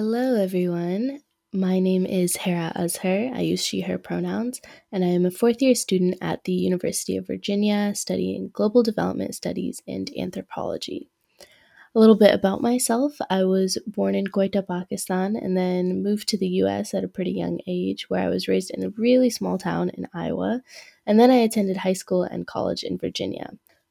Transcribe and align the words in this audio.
Hello, 0.00 0.36
everyone. 0.36 1.22
My 1.52 1.80
name 1.80 2.06
is 2.06 2.36
Hera 2.36 2.70
Azhar. 2.76 3.34
I 3.34 3.40
use 3.40 3.66
she, 3.66 3.80
her 3.80 3.98
pronouns, 3.98 4.60
and 4.92 5.04
I 5.04 5.08
am 5.08 5.26
a 5.26 5.30
fourth 5.32 5.60
year 5.60 5.74
student 5.74 6.18
at 6.20 6.44
the 6.44 6.52
University 6.52 7.16
of 7.16 7.26
Virginia 7.26 7.92
studying 7.96 8.50
global 8.52 8.84
development 8.84 9.34
studies 9.34 9.82
and 9.88 10.08
anthropology. 10.16 11.08
A 11.96 11.98
little 11.98 12.14
bit 12.14 12.32
about 12.32 12.62
myself 12.62 13.18
I 13.28 13.42
was 13.42 13.76
born 13.88 14.14
in 14.14 14.28
Quetta, 14.28 14.62
Pakistan, 14.62 15.34
and 15.34 15.56
then 15.56 16.00
moved 16.00 16.28
to 16.28 16.38
the 16.38 16.62
US 16.62 16.94
at 16.94 17.02
a 17.02 17.08
pretty 17.08 17.32
young 17.32 17.58
age, 17.66 18.08
where 18.08 18.22
I 18.22 18.28
was 18.28 18.46
raised 18.46 18.70
in 18.70 18.84
a 18.84 18.90
really 18.90 19.30
small 19.30 19.58
town 19.58 19.90
in 19.94 20.06
Iowa, 20.14 20.62
and 21.06 21.18
then 21.18 21.32
I 21.32 21.38
attended 21.38 21.78
high 21.78 21.94
school 21.94 22.22
and 22.22 22.46
college 22.46 22.84
in 22.84 22.98
Virginia. 22.98 23.50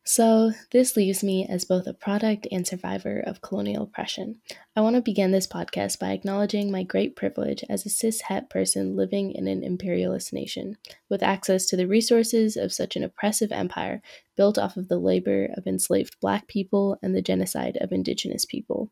So, 0.10 0.54
this 0.72 0.96
leaves 0.96 1.22
me 1.22 1.46
as 1.46 1.66
both 1.66 1.86
a 1.86 1.94
product 1.94 2.48
and 2.50 2.66
survivor 2.66 3.20
of 3.20 3.42
colonial 3.42 3.84
oppression. 3.84 4.40
I 4.74 4.80
want 4.80 4.96
to 4.96 5.02
begin 5.02 5.32
this 5.32 5.48
podcast 5.48 6.00
by 6.00 6.12
acknowledging 6.12 6.72
my 6.72 6.84
great 6.84 7.18
privilege 7.18 7.62
as 7.68 7.86
a 7.86 7.90
cis 7.90 8.22
het 8.22 8.50
person 8.50 8.96
living 8.96 9.34
in 9.34 9.50
an 9.50 9.66
imperialist 9.66 10.32
nation, 10.32 10.78
with 11.10 11.22
access 11.22 11.66
to 11.66 11.76
the 11.76 11.90
resources 11.90 12.56
of 12.56 12.72
such 12.72 12.96
an 12.96 13.04
oppressive 13.04 13.52
empire 13.52 14.02
built 14.38 14.58
off 14.58 14.78
of 14.78 14.88
the 14.88 14.98
labor 14.98 15.50
of 15.58 15.68
enslaved 15.68 16.18
black 16.22 16.48
people 16.48 16.98
and 17.04 17.14
the 17.14 17.22
genocide 17.22 17.78
of 17.82 17.92
indigenous 17.92 18.46
people. 18.46 18.90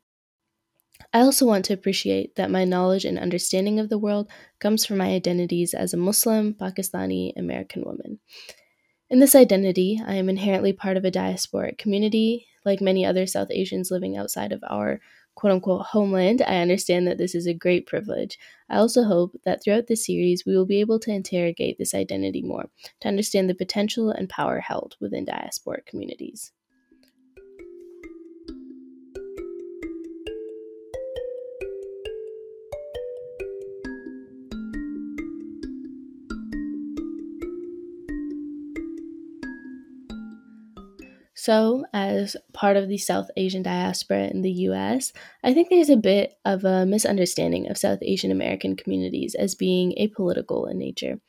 I 1.14 1.22
also 1.22 1.46
want 1.46 1.64
to 1.66 1.74
appreciate 1.74 2.36
that 2.36 2.52
my 2.52 2.66
knowledge 2.66 3.06
and 3.06 3.18
understanding 3.18 3.80
of 3.80 3.88
the 3.88 3.98
world 3.98 4.30
comes 4.60 4.86
from 4.86 4.98
my 4.98 5.12
identities 5.12 5.74
as 5.74 5.94
a 5.94 5.98
Muslim, 5.98 6.54
Pakistani, 6.54 7.32
American 7.38 7.86
woman. 7.86 8.20
In 9.16 9.22
this 9.22 9.34
identity, 9.34 10.02
I 10.06 10.16
am 10.16 10.28
inherently 10.28 10.74
part 10.74 10.98
of 10.98 11.06
a 11.06 11.10
diasporic 11.10 11.78
community. 11.78 12.48
Like 12.66 12.82
many 12.82 13.06
other 13.06 13.26
South 13.26 13.48
Asians 13.50 13.90
living 13.90 14.18
outside 14.18 14.52
of 14.52 14.62
our 14.70 15.00
quote 15.36 15.54
unquote 15.54 15.86
homeland, 15.86 16.42
I 16.42 16.58
understand 16.58 17.08
that 17.08 17.18
this 17.18 17.34
is 17.34 17.48
a 17.48 17.54
great 17.54 17.88
privilege. 17.88 18.38
I 18.70 18.76
also 18.76 19.06
hope 19.06 19.40
that 19.46 19.64
throughout 19.64 19.88
this 19.88 20.06
series, 20.06 20.46
we 20.46 20.58
will 20.58 20.66
be 20.66 20.82
able 20.82 21.00
to 21.00 21.12
interrogate 21.12 21.78
this 21.78 21.94
identity 21.94 22.42
more 22.42 22.66
to 23.00 23.08
understand 23.08 23.50
the 23.50 23.56
potential 23.56 24.10
and 24.10 24.28
power 24.28 24.60
held 24.60 24.98
within 25.00 25.26
diasporic 25.26 25.86
communities. 25.86 26.52
So, 41.46 41.86
as 41.94 42.36
part 42.54 42.76
of 42.76 42.90
the 42.90 42.98
South 42.98 43.30
Asian 43.38 43.62
diaspora 43.62 44.30
in 44.30 44.42
the 44.42 44.66
US, 44.70 45.14
I 45.44 45.54
think 45.54 45.70
there's 45.70 45.92
a 45.92 45.96
bit 45.96 46.34
of 46.44 46.66
a 46.66 46.88
misunderstanding 46.88 47.70
of 47.70 47.78
South 47.78 48.00
Asian 48.02 48.32
American 48.32 48.76
communities 48.76 49.36
as 49.36 49.54
being 49.54 49.94
apolitical 50.00 50.68
in 50.68 50.80
nature. 50.80 51.20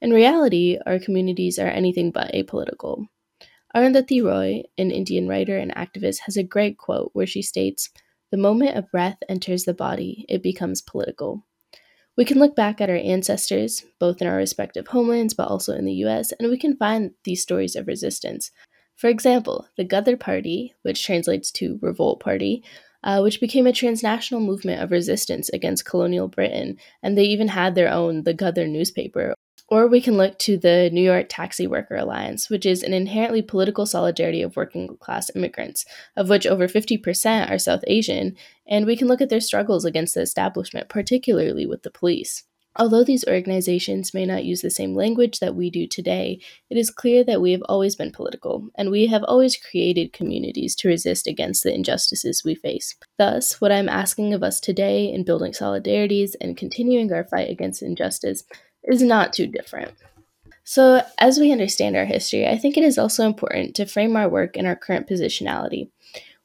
In 0.00 0.10
reality, 0.10 0.76
our 0.86 0.98
communities 0.98 1.56
are 1.56 1.68
anything 1.68 2.10
but 2.10 2.32
apolitical. 2.32 3.06
Arundhati 3.72 4.24
Roy, 4.24 4.64
an 4.76 4.90
Indian 4.90 5.28
writer 5.28 5.56
and 5.56 5.72
activist, 5.76 6.22
has 6.26 6.36
a 6.36 6.42
great 6.42 6.76
quote 6.76 7.10
where 7.12 7.24
she 7.24 7.40
states, 7.40 7.90
The 8.32 8.38
moment 8.38 8.76
a 8.76 8.82
breath 8.82 9.18
enters 9.28 9.66
the 9.66 9.72
body, 9.72 10.26
it 10.28 10.42
becomes 10.42 10.82
political. 10.82 11.46
We 12.16 12.24
can 12.24 12.40
look 12.40 12.56
back 12.56 12.80
at 12.80 12.90
our 12.90 12.96
ancestors, 12.96 13.84
both 14.00 14.20
in 14.20 14.26
our 14.26 14.36
respective 14.36 14.88
homelands 14.88 15.32
but 15.32 15.46
also 15.46 15.74
in 15.74 15.84
the 15.84 16.02
US, 16.06 16.32
and 16.32 16.50
we 16.50 16.58
can 16.58 16.76
find 16.76 17.12
these 17.22 17.40
stories 17.40 17.76
of 17.76 17.86
resistance, 17.86 18.50
for 19.00 19.08
example, 19.08 19.66
the 19.78 19.84
Ghadar 19.86 20.20
Party, 20.20 20.74
which 20.82 21.02
translates 21.02 21.50
to 21.52 21.78
Revolt 21.80 22.20
Party, 22.20 22.62
uh, 23.02 23.20
which 23.20 23.40
became 23.40 23.66
a 23.66 23.72
transnational 23.72 24.42
movement 24.42 24.82
of 24.82 24.90
resistance 24.90 25.48
against 25.48 25.86
colonial 25.86 26.28
Britain, 26.28 26.76
and 27.02 27.16
they 27.16 27.24
even 27.24 27.48
had 27.48 27.74
their 27.74 27.88
own, 27.88 28.24
the 28.24 28.34
Ghadar 28.34 28.68
newspaper. 28.68 29.32
Or 29.68 29.86
we 29.86 30.02
can 30.02 30.18
look 30.18 30.38
to 30.40 30.58
the 30.58 30.90
New 30.92 31.00
York 31.00 31.28
Taxi 31.30 31.66
Worker 31.66 31.96
Alliance, 31.96 32.50
which 32.50 32.66
is 32.66 32.82
an 32.82 32.92
inherently 32.92 33.40
political 33.40 33.86
solidarity 33.86 34.42
of 34.42 34.54
working 34.54 34.98
class 34.98 35.30
immigrants, 35.34 35.86
of 36.14 36.28
which 36.28 36.46
over 36.46 36.68
50% 36.68 37.50
are 37.50 37.58
South 37.58 37.84
Asian, 37.86 38.36
and 38.68 38.84
we 38.84 38.98
can 38.98 39.08
look 39.08 39.22
at 39.22 39.30
their 39.30 39.40
struggles 39.40 39.86
against 39.86 40.14
the 40.14 40.20
establishment, 40.20 40.90
particularly 40.90 41.64
with 41.64 41.84
the 41.84 41.90
police. 41.90 42.44
Although 42.76 43.02
these 43.02 43.26
organizations 43.26 44.14
may 44.14 44.24
not 44.24 44.44
use 44.44 44.62
the 44.62 44.70
same 44.70 44.94
language 44.94 45.40
that 45.40 45.56
we 45.56 45.70
do 45.70 45.86
today, 45.86 46.40
it 46.70 46.76
is 46.76 46.90
clear 46.90 47.24
that 47.24 47.40
we 47.40 47.50
have 47.52 47.62
always 47.68 47.96
been 47.96 48.12
political, 48.12 48.68
and 48.76 48.90
we 48.90 49.08
have 49.08 49.24
always 49.24 49.56
created 49.56 50.12
communities 50.12 50.76
to 50.76 50.88
resist 50.88 51.26
against 51.26 51.64
the 51.64 51.74
injustices 51.74 52.44
we 52.44 52.54
face. 52.54 52.94
Thus, 53.18 53.60
what 53.60 53.72
I'm 53.72 53.88
asking 53.88 54.32
of 54.34 54.44
us 54.44 54.60
today 54.60 55.12
in 55.12 55.24
building 55.24 55.52
solidarities 55.52 56.34
and 56.40 56.56
continuing 56.56 57.12
our 57.12 57.24
fight 57.24 57.50
against 57.50 57.82
injustice 57.82 58.44
is 58.84 59.02
not 59.02 59.32
too 59.32 59.48
different. 59.48 59.92
So, 60.62 61.02
as 61.18 61.40
we 61.40 61.50
understand 61.50 61.96
our 61.96 62.04
history, 62.04 62.46
I 62.46 62.56
think 62.56 62.76
it 62.76 62.84
is 62.84 62.96
also 62.96 63.26
important 63.26 63.74
to 63.74 63.86
frame 63.86 64.14
our 64.14 64.28
work 64.28 64.56
in 64.56 64.66
our 64.66 64.76
current 64.76 65.08
positionality. 65.08 65.90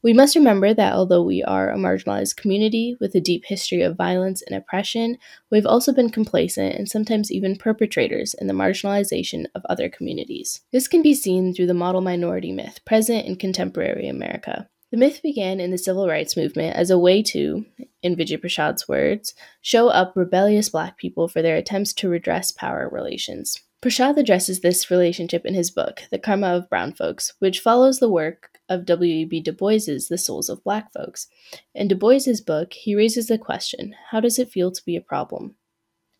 We 0.05 0.13
must 0.13 0.35
remember 0.35 0.71
that 0.71 0.93
although 0.93 1.23
we 1.23 1.41
are 1.41 1.71
a 1.71 1.77
marginalized 1.77 2.35
community 2.35 2.95
with 3.01 3.15
a 3.15 3.19
deep 3.19 3.45
history 3.47 3.81
of 3.81 3.97
violence 3.97 4.43
and 4.43 4.55
oppression, 4.55 5.17
we've 5.49 5.65
also 5.65 5.91
been 5.91 6.11
complacent 6.11 6.75
and 6.75 6.87
sometimes 6.87 7.31
even 7.31 7.55
perpetrators 7.55 8.35
in 8.35 8.45
the 8.45 8.53
marginalization 8.53 9.47
of 9.55 9.65
other 9.67 9.89
communities. 9.89 10.61
This 10.71 10.87
can 10.87 11.01
be 11.01 11.15
seen 11.15 11.55
through 11.55 11.65
the 11.65 11.73
model 11.73 12.01
minority 12.01 12.51
myth 12.51 12.81
present 12.85 13.25
in 13.25 13.35
contemporary 13.37 14.07
America. 14.07 14.69
The 14.91 14.97
myth 14.97 15.21
began 15.23 15.59
in 15.59 15.71
the 15.71 15.77
civil 15.79 16.07
rights 16.07 16.37
movement 16.37 16.75
as 16.75 16.91
a 16.91 16.99
way 16.99 17.23
to, 17.23 17.65
in 18.03 18.15
Vijay 18.15 18.39
Prashad's 18.39 18.87
words, 18.87 19.33
show 19.61 19.87
up 19.87 20.13
rebellious 20.15 20.69
black 20.69 20.99
people 20.99 21.27
for 21.27 21.41
their 21.41 21.55
attempts 21.55 21.93
to 21.93 22.09
redress 22.09 22.51
power 22.51 22.87
relations. 22.91 23.59
Prashad 23.81 24.17
addresses 24.17 24.61
this 24.61 24.91
relationship 24.91 25.47
in 25.47 25.55
his 25.55 25.71
book, 25.71 26.03
The 26.11 26.19
Karma 26.19 26.55
of 26.55 26.69
Brown 26.69 26.93
Folks, 26.93 27.33
which 27.39 27.59
follows 27.59 27.97
the 27.97 28.09
work 28.09 28.51
of 28.69 28.85
W.E.B. 28.85 29.41
Du 29.41 29.51
Bois's 29.51 30.07
The 30.07 30.17
Souls 30.17 30.49
of 30.49 30.63
Black 30.63 30.91
Folks. 30.93 31.27
In 31.73 31.87
Du 31.87 31.95
Bois's 31.95 32.41
book, 32.41 32.73
he 32.73 32.95
raises 32.95 33.27
the 33.27 33.37
question 33.37 33.95
how 34.11 34.19
does 34.19 34.39
it 34.39 34.49
feel 34.49 34.71
to 34.71 34.85
be 34.85 34.95
a 34.95 35.01
problem? 35.01 35.55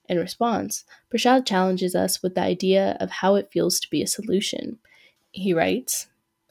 In 0.08 0.20
response, 0.20 0.84
Prashad 1.12 1.46
challenges 1.46 1.96
us 1.96 2.22
with 2.22 2.36
the 2.36 2.42
idea 2.42 2.98
of 3.00 3.10
how 3.10 3.36
it 3.36 3.50
feels 3.52 3.80
to 3.80 3.90
be 3.90 4.02
a 4.02 4.08
solution. 4.08 4.78
He 5.32 5.54
writes, 5.54 6.08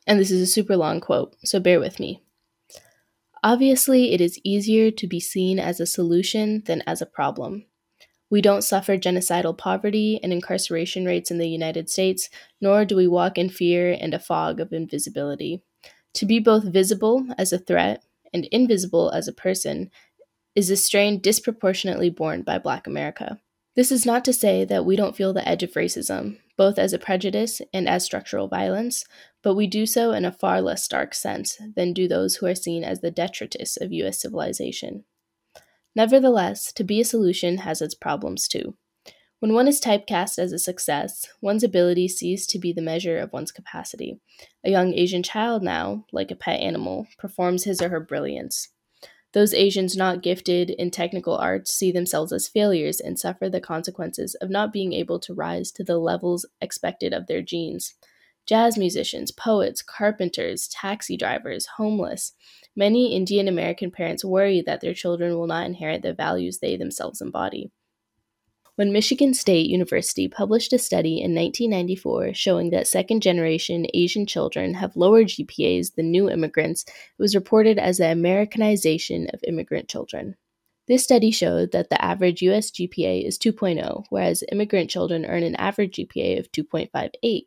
and 0.06 0.19
this 0.19 0.31
is 0.31 0.41
a 0.41 0.47
super 0.47 0.77
long 0.77 1.00
quote, 1.00 1.37
so 1.44 1.60
bear 1.60 1.81
with 1.81 2.00
me. 2.00 2.22
Obviously, 3.43 4.12
it 4.12 4.21
is 4.21 4.41
easier 4.43 4.91
to 4.91 5.06
be 5.06 5.21
seen 5.21 5.59
as 5.59 5.78
a 5.78 5.87
solution 5.87 6.62
than 6.66 6.82
as 6.87 7.00
a 7.00 7.06
problem. 7.06 7.66
We 8.31 8.41
don't 8.41 8.62
suffer 8.62 8.97
genocidal 8.97 9.56
poverty 9.56 10.19
and 10.22 10.32
incarceration 10.32 11.05
rates 11.05 11.31
in 11.31 11.38
the 11.38 11.49
United 11.49 11.88
States, 11.91 12.31
nor 12.61 12.84
do 12.84 12.97
we 12.97 13.06
walk 13.06 13.38
in 13.38 13.49
fear 13.49 13.97
and 13.99 14.15
a 14.15 14.19
fog 14.19 14.61
of 14.61 14.72
invisibility. 14.72 15.62
To 16.14 16.26
be 16.26 16.38
both 16.38 16.64
visible 16.64 17.26
as 17.36 17.52
a 17.52 17.58
threat 17.58 18.04
and 18.32 18.47
invisible 18.47 19.10
as 19.10 19.28
a 19.28 19.32
person 19.32 19.91
is 20.54 20.70
a 20.70 20.76
strain 20.76 21.20
disproportionately 21.20 22.10
borne 22.10 22.42
by 22.42 22.58
Black 22.58 22.86
America. 22.86 23.41
This 23.75 23.91
is 23.91 24.06
not 24.06 24.25
to 24.26 24.32
say 24.32 24.64
that 24.64 24.84
we 24.84 24.94
don't 24.94 25.16
feel 25.16 25.32
the 25.32 25.47
edge 25.48 25.64
of 25.64 25.72
racism, 25.72 26.38
both 26.56 26.78
as 26.78 26.92
a 26.92 26.98
prejudice 26.98 27.60
and 27.72 27.88
as 27.88 28.04
structural 28.04 28.47
violence, 28.47 29.04
but 29.42 29.56
we 29.56 29.66
do 29.66 29.84
so 29.84 30.12
in 30.12 30.25
a 30.25 30.30
far 30.30 30.60
less 30.60 30.84
stark 30.84 31.12
sense 31.12 31.58
than 31.75 31.92
do 31.92 32.06
those 32.06 32.36
who 32.36 32.46
are 32.46 32.54
seen 32.54 32.84
as 32.84 33.00
the 33.00 33.10
detritus 33.10 33.76
of 33.76 33.92
US 33.92 34.20
civilization. 34.20 35.04
Nevertheless, 35.96 36.72
to 36.75 36.84
be 36.84 37.00
a 37.00 37.05
solution 37.05 37.58
has 37.58 37.82
its 37.82 37.94
problems 37.94 38.46
too. 38.46 38.76
When 39.44 39.52
one 39.52 39.69
is 39.69 39.79
typecast 39.79 40.38
as 40.38 40.52
a 40.52 40.58
success, 40.58 41.29
one's 41.43 41.62
ability 41.62 42.08
cease 42.08 42.46
to 42.46 42.58
be 42.58 42.73
the 42.73 42.81
measure 42.81 43.19
of 43.19 43.35
one's 43.35 43.52
capacity. 43.52 44.19
A 44.64 44.70
young 44.70 44.94
Asian 44.94 45.23
child 45.23 45.62
now, 45.62 46.06
like 46.12 46.31
a 46.31 46.35
pet 46.35 46.61
animal, 46.61 47.08
performs 47.19 47.64
his 47.64 47.82
or 47.82 47.91
her 47.91 48.00
brilliance. 48.00 48.70
Those 49.35 49.52
Asians 49.52 49.99
not 49.99 50.23
gifted 50.23 50.70
in 50.70 50.91
technical 50.91 51.37
arts 51.37 51.75
see 51.75 51.93
themselves 51.93 52.32
as 52.32 52.49
failures 52.49 53.00
and 53.00 53.19
suffer 53.19 53.50
the 53.50 53.61
consequences 53.61 54.35
of 54.37 54.49
not 54.49 54.73
being 54.73 54.94
able 54.94 55.20
to 55.20 55.35
rise 55.35 55.70
to 55.73 55.85
the 55.85 55.99
levels 55.99 56.47
expected 56.62 57.12
of 57.12 57.26
their 57.26 57.43
genes. 57.43 57.97
Jazz 58.47 58.79
musicians, 58.79 59.31
poets, 59.31 59.82
carpenters, 59.82 60.69
taxi 60.69 61.19
drivers, 61.19 61.67
homeless. 61.76 62.32
Many 62.75 63.14
Indian 63.14 63.47
American 63.47 63.90
parents 63.90 64.25
worry 64.25 64.62
that 64.62 64.81
their 64.81 64.94
children 64.94 65.35
will 65.35 65.49
not 65.49 65.67
inherit 65.67 66.00
the 66.00 66.14
values 66.14 66.61
they 66.61 66.79
themselves 66.79 67.20
embody 67.20 67.73
when 68.76 68.93
Michigan 68.93 69.35
State 69.35 69.71
University 69.71 70.26
published 70.26 70.73
a 70.73 70.79
study 70.79 71.21
in 71.21 71.35
1994 71.35 72.35
showing 72.35 72.71
that 72.71 72.88
second 72.88 73.23
generation 73.23 73.87
Asian 73.94 74.26
children 74.26 74.75
have 74.75 74.97
lower 74.97 75.23
GPAs 75.23 75.94
than 75.94 76.11
new 76.11 76.29
immigrants, 76.29 76.85
it 76.85 76.94
was 77.19 77.35
reported 77.35 77.79
as 77.79 77.99
the 77.99 78.11
Americanization 78.11 79.29
of 79.32 79.44
immigrant 79.47 79.88
children. 79.88 80.37
This 80.87 81.05
study 81.05 81.31
showed 81.31 81.73
that 81.73 81.88
the 81.88 82.05
average 82.05 82.43
US 82.43 82.71
GPA 82.71 83.25
is 83.25 83.38
2.0, 83.38 84.05
whereas 84.11 84.44
immigrant 84.50 84.91
children 84.91 85.25
earn 85.25 85.43
an 85.43 85.56
average 85.56 85.97
GPA 85.97 86.38
of 86.38 86.50
2.58. 86.53 87.43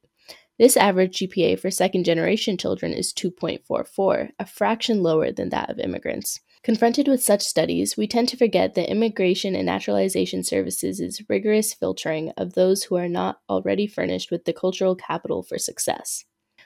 This 0.58 0.76
average 0.76 1.20
GPA 1.20 1.60
for 1.60 1.70
second 1.70 2.06
generation 2.06 2.58
children 2.58 2.94
is 2.94 3.14
2.44, 3.14 4.32
a 4.40 4.46
fraction 4.46 5.04
lower 5.04 5.32
than 5.32 5.50
that 5.50 5.70
of 5.70 5.78
immigrants. 5.78 6.40
Confronted 6.64 7.08
with 7.08 7.24
such 7.24 7.44
studies, 7.44 7.96
we 7.96 8.08
tend 8.08 8.28
to 8.30 8.38
forget 8.38 8.76
that 8.76 8.90
Immigration 8.90 9.56
and 9.56 9.66
Naturalization 9.66 10.44
Services' 10.44 11.00
is 11.00 11.22
rigorous 11.30 11.74
filtering 11.74 12.32
of 12.36 12.54
those 12.54 12.84
who 12.84 12.96
are 12.96 13.08
not 13.08 13.40
already 13.50 13.88
furnished 13.88 14.32
with 14.32 14.46
the 14.46 14.54
cultural 14.54 14.96
capital 14.96 15.44
for 15.44 15.58
success. 15.58 16.26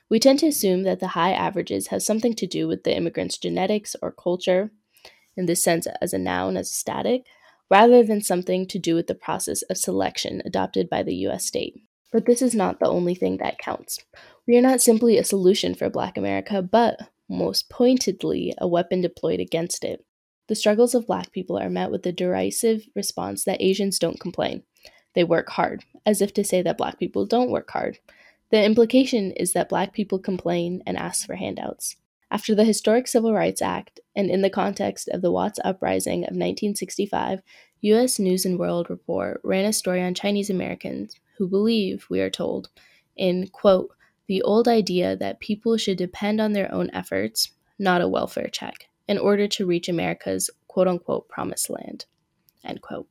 We 0.10 0.20
tend 0.20 0.40
to 0.40 0.48
assume 0.48 0.84
that 0.84 1.00
the 1.00 1.10
high 1.10 1.34
averages 1.34 1.88
have 1.88 2.04
something 2.04 2.34
to 2.36 2.48
do 2.48 2.68
with 2.68 2.84
the 2.84 2.96
immigrant's 2.96 3.38
genetics 3.38 3.96
or 4.02 4.12
culture, 4.12 4.72
in 5.38 5.46
this 5.46 5.64
sense 5.64 5.88
as 6.02 6.14
a 6.14 6.18
noun, 6.18 6.58
as 6.58 6.70
a 6.70 6.74
static, 6.74 7.26
rather 7.70 8.04
than 8.04 8.22
something 8.22 8.68
to 8.68 8.80
do 8.80 8.96
with 8.96 9.08
the 9.08 9.16
process 9.16 9.62
of 9.64 9.78
selection 9.78 10.42
adopted 10.46 10.90
by 10.90 11.04
the 11.04 11.16
US 11.28 11.46
state. 11.46 11.76
But 12.12 12.26
this 12.26 12.42
is 12.42 12.54
not 12.54 12.80
the 12.80 12.90
only 12.90 13.16
thing 13.16 13.38
that 13.38 13.58
counts. 13.58 14.00
We 14.46 14.58
are 14.58 14.62
not 14.62 14.82
simply 14.82 15.18
a 15.18 15.24
solution 15.24 15.76
for 15.76 15.90
Black 15.90 16.18
America, 16.18 16.62
but 16.62 17.00
most 17.32 17.70
pointedly, 17.70 18.54
a 18.58 18.68
weapon 18.68 19.02
deployed 19.02 19.40
against 19.40 19.84
it. 19.84 20.06
The 20.48 20.56
struggles 20.56 20.94
of 20.94 21.08
Black 21.08 21.32
people 21.32 21.58
are 21.58 21.70
met 21.70 21.92
with 21.92 22.04
the 22.04 22.12
derisive 22.12 22.86
response 22.96 23.46
that 23.46 23.62
Asians 23.62 23.98
don't 23.98 24.20
complain. 24.20 24.64
They 25.16 25.24
work 25.24 25.50
hard, 25.50 25.84
as 26.06 26.22
if 26.22 26.34
to 26.34 26.44
say 26.44 26.62
that 26.62 26.78
Black 26.78 27.00
people 27.00 27.26
don't 27.26 27.52
work 27.52 27.72
hard. 27.72 28.00
The 28.50 28.64
implication 28.64 29.32
is 29.32 29.54
that 29.54 29.70
Black 29.70 29.94
people 29.94 30.20
complain 30.20 30.84
and 30.86 30.98
ask 30.98 31.26
for 31.26 31.36
handouts. 31.36 31.96
After 32.30 32.54
the 32.54 32.66
historic 32.66 33.08
Civil 33.08 33.34
Rights 33.34 33.62
Act, 33.62 34.00
and 34.16 34.30
in 34.30 34.42
the 34.42 34.50
context 34.50 35.10
of 35.10 35.22
the 35.22 35.32
Watts 35.32 35.60
Uprising 35.64 36.20
of 36.20 36.36
1965, 36.36 37.42
U.S. 37.82 38.20
News 38.20 38.46
and 38.46 38.60
World 38.60 38.90
Report 38.90 39.42
ran 39.44 39.66
a 39.66 39.74
story 39.74 40.02
on 40.02 40.14
Chinese 40.14 40.50
Americans 40.50 41.16
who 41.38 41.48
believe, 41.48 42.06
we 42.10 42.20
are 42.22 42.30
told, 42.30 42.70
in, 43.16 43.48
quote, 43.48 43.90
the 44.28 44.42
old 44.42 44.68
idea 44.68 45.16
that 45.16 45.40
people 45.40 45.78
should 45.78 45.98
depend 45.98 46.40
on 46.40 46.54
their 46.54 46.74
own 46.74 46.90
efforts, 46.94 47.52
not 47.78 48.02
a 48.02 48.08
welfare 48.08 48.50
check, 48.50 48.88
in 49.08 49.18
order 49.18 49.48
to 49.48 49.66
reach 49.66 49.90
America's 49.90 50.50
quote 50.68 50.88
unquote 50.88 51.28
promised 51.28 51.70
land. 51.70 52.06
End 52.64 52.82
quote. 52.82 53.08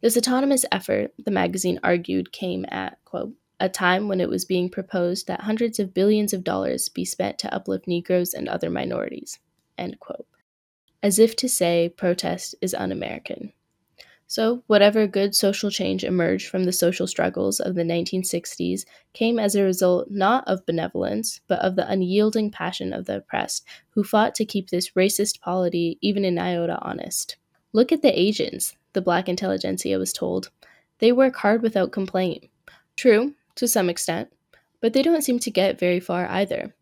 This 0.00 0.16
autonomous 0.16 0.64
effort, 0.72 1.12
the 1.18 1.30
magazine 1.30 1.78
argued, 1.82 2.32
came 2.32 2.64
at, 2.70 2.98
quote, 3.04 3.34
a 3.58 3.68
time 3.68 4.08
when 4.08 4.20
it 4.20 4.30
was 4.30 4.46
being 4.46 4.70
proposed 4.70 5.26
that 5.26 5.42
hundreds 5.42 5.78
of 5.78 5.92
billions 5.92 6.32
of 6.32 6.42
dollars 6.42 6.88
be 6.88 7.04
spent 7.04 7.38
to 7.38 7.54
uplift 7.54 7.86
Negroes 7.86 8.32
and 8.32 8.48
other 8.48 8.70
minorities, 8.70 9.38
end 9.76 10.00
quote. 10.00 10.26
As 11.02 11.18
if 11.18 11.36
to 11.36 11.48
say 11.48 11.92
protest 11.94 12.54
is 12.62 12.72
un 12.72 12.90
American. 12.90 13.52
So, 14.30 14.62
whatever 14.68 15.08
good 15.08 15.34
social 15.34 15.72
change 15.72 16.04
emerged 16.04 16.46
from 16.46 16.62
the 16.62 16.72
social 16.72 17.08
struggles 17.08 17.58
of 17.58 17.74
the 17.74 17.82
1960s 17.82 18.84
came 19.12 19.40
as 19.40 19.56
a 19.56 19.64
result 19.64 20.08
not 20.08 20.46
of 20.46 20.64
benevolence, 20.66 21.40
but 21.48 21.58
of 21.58 21.74
the 21.74 21.90
unyielding 21.90 22.52
passion 22.52 22.92
of 22.92 23.06
the 23.06 23.16
oppressed, 23.16 23.64
who 23.88 24.04
fought 24.04 24.36
to 24.36 24.44
keep 24.44 24.70
this 24.70 24.90
racist 24.90 25.40
polity 25.40 25.98
even 26.00 26.24
in 26.24 26.38
iota 26.38 26.78
honest. 26.80 27.38
Look 27.72 27.90
at 27.90 28.02
the 28.02 28.16
Asians, 28.16 28.76
the 28.92 29.02
black 29.02 29.28
intelligentsia 29.28 29.98
was 29.98 30.12
told. 30.12 30.52
They 31.00 31.10
work 31.10 31.34
hard 31.34 31.60
without 31.60 31.90
complaint. 31.90 32.44
True, 32.94 33.34
to 33.56 33.66
some 33.66 33.90
extent, 33.90 34.28
but 34.80 34.92
they 34.92 35.02
don't 35.02 35.24
seem 35.24 35.40
to 35.40 35.50
get 35.50 35.80
very 35.80 35.98
far 35.98 36.28
either. 36.28 36.72